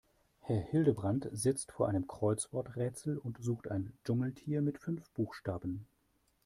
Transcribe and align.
Herr 0.39 0.59
Hildebrand 0.59 1.29
sitzt 1.31 1.73
vor 1.73 1.87
einem 1.87 2.07
Kreuzworträtsel 2.07 3.19
und 3.19 3.37
sucht 3.39 3.67
ein 3.69 3.93
Dschungeltier 4.03 4.63
mit 4.63 4.79
fünf 4.79 5.07
Buchstaben. 5.11 5.85